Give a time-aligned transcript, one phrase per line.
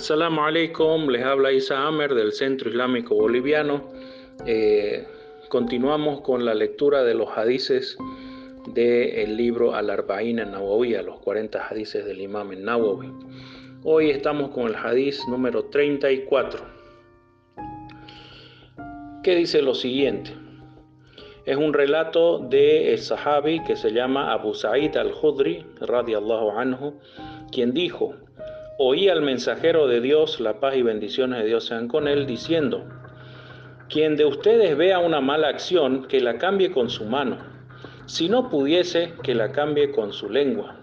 [0.00, 3.92] Assalamu alaikum, les habla Isa Amer del Centro Islámico Boliviano.
[4.46, 5.06] Eh,
[5.50, 7.98] continuamos con la lectura de los hadices
[8.72, 13.12] del libro Al-Arba'in en Nawawi, los 40 hadices del Imam en Nawawi.
[13.84, 16.60] Hoy estamos con el hadiz número 34,
[19.22, 20.30] que dice lo siguiente.
[21.44, 26.94] Es un relato de el sahabi que se llama Abu Sa'id al-Khudri, radiallahu anhu,
[27.52, 28.14] quien dijo,
[28.82, 32.82] oí al mensajero de Dios, la paz y bendiciones de Dios sean con él, diciendo,
[33.90, 37.36] quien de ustedes vea una mala acción, que la cambie con su mano.
[38.06, 40.76] Si no pudiese, que la cambie con su lengua.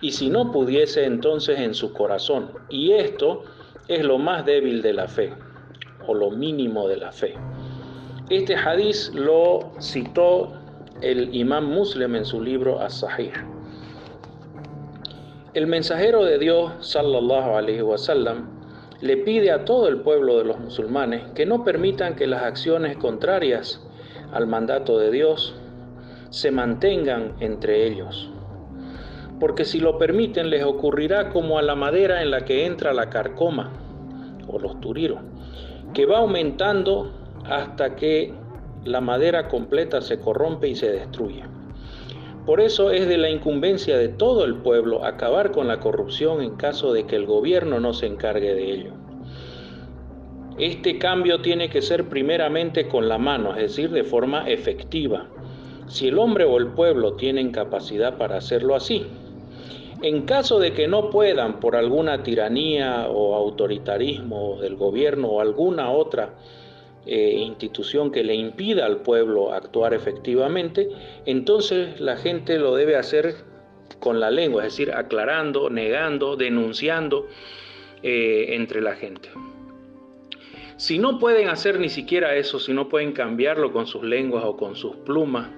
[0.00, 2.52] Y si no pudiese, entonces en su corazón.
[2.70, 3.44] Y esto
[3.86, 5.34] es lo más débil de la fe,
[6.06, 7.34] o lo mínimo de la fe.
[8.30, 10.54] Este hadiz lo citó
[11.02, 13.55] el imán muslim en su libro As-Sahih.
[15.56, 18.44] El mensajero de Dios, sallallahu alaihi wasallam,
[19.00, 22.98] le pide a todo el pueblo de los musulmanes que no permitan que las acciones
[22.98, 23.82] contrarias
[24.34, 25.54] al mandato de Dios
[26.28, 28.30] se mantengan entre ellos.
[29.40, 33.08] Porque si lo permiten les ocurrirá como a la madera en la que entra la
[33.08, 33.72] carcoma
[34.46, 35.20] o los turiros,
[35.94, 37.14] que va aumentando
[37.46, 38.34] hasta que
[38.84, 41.55] la madera completa se corrompe y se destruye.
[42.46, 46.54] Por eso es de la incumbencia de todo el pueblo acabar con la corrupción en
[46.54, 48.92] caso de que el gobierno no se encargue de ello.
[50.56, 55.26] Este cambio tiene que ser primeramente con la mano, es decir, de forma efectiva.
[55.88, 59.04] Si el hombre o el pueblo tienen capacidad para hacerlo así.
[60.02, 65.90] En caso de que no puedan por alguna tiranía o autoritarismo del gobierno o alguna
[65.90, 66.34] otra
[67.06, 70.88] eh, institución que le impida al pueblo actuar efectivamente,
[71.24, 73.36] entonces la gente lo debe hacer
[74.00, 77.26] con la lengua, es decir, aclarando, negando, denunciando
[78.02, 79.28] eh, entre la gente.
[80.76, 84.56] Si no pueden hacer ni siquiera eso, si no pueden cambiarlo con sus lenguas o
[84.56, 85.48] con sus plumas,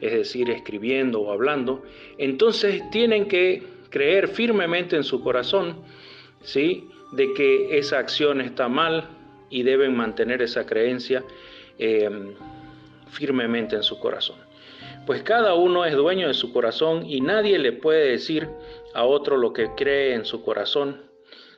[0.00, 1.82] es decir, escribiendo o hablando,
[2.18, 5.76] entonces tienen que creer firmemente en su corazón,
[6.42, 6.88] ¿sí?
[7.12, 9.08] De que esa acción está mal,
[9.52, 11.22] y deben mantener esa creencia
[11.78, 12.34] em,
[13.10, 14.38] firmemente en su corazón.
[15.06, 18.48] Pues cada uno es dueño de su corazón y nadie le puede decir
[18.94, 21.02] a otro lo que cree en su corazón,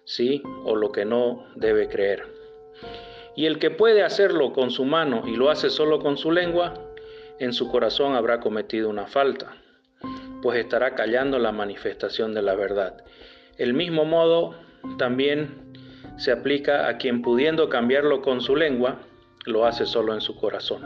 [0.04, 2.26] sí, o lo que no debe creer.
[3.36, 6.74] Y el que puede hacerlo con su mano y lo hace solo con su lengua,
[7.38, 9.56] en su corazón habrá cometido una falta,
[10.42, 13.04] pues estará callando la manifestación de la verdad.
[13.58, 14.54] El mismo modo
[14.98, 15.73] también
[16.16, 18.98] se aplica a quien pudiendo cambiarlo con su lengua,
[19.46, 20.82] lo hace solo en su corazón.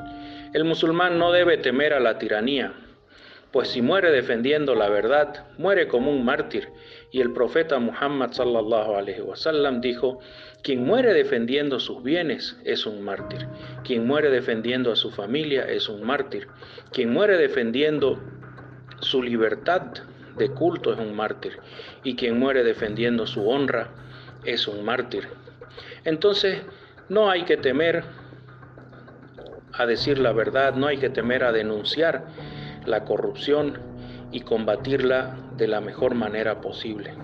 [0.55, 2.73] El musulmán no debe temer a la tiranía,
[3.53, 6.69] pues si muere defendiendo la verdad, muere como un mártir.
[7.11, 10.21] Y el profeta Muhammad sallallahu alaihi wasallam dijo:
[10.63, 13.47] quien muere defendiendo sus bienes es un mártir.
[13.85, 16.47] Quien muere defendiendo a su familia es un mártir.
[16.93, 18.21] Quien muere defendiendo
[19.01, 19.83] su libertad
[20.37, 21.59] de culto es un mártir.
[22.05, 23.89] Y quien muere defendiendo su honra
[24.45, 25.29] es un mártir.
[26.05, 26.63] Entonces,
[27.09, 28.05] no hay que temer
[29.73, 32.27] a decir la verdad, no hay que temer a denunciar
[32.85, 33.79] la corrupción
[34.33, 37.15] y combatirla de la mejor manera posible.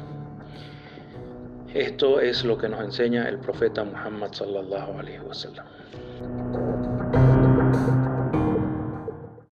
[1.74, 5.66] Esto es lo que nos enseña el profeta Muhammad sallallahu alaihi wasallam.